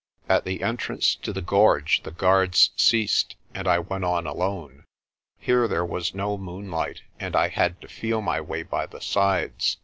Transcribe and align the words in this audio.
At 0.27 0.45
the 0.45 0.63
entrance 0.63 1.13
to 1.17 1.31
the 1.31 1.43
gorge 1.43 2.01
the 2.01 2.09
guards 2.09 2.71
ceased, 2.75 3.35
and 3.53 3.67
I 3.67 3.77
went 3.77 4.03
on 4.03 4.25
alone. 4.25 4.83
Here 5.37 5.67
there 5.67 5.85
was 5.85 6.15
no 6.15 6.39
moonlight 6.39 7.03
and 7.19 7.35
I 7.35 7.49
had 7.49 7.79
to 7.81 7.87
feel 7.87 8.19
my 8.19 8.41
way 8.41 8.63
by 8.63 8.87
the 8.87 8.99
sides. 8.99 9.77